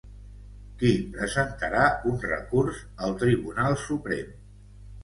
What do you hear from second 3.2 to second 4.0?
Tribunal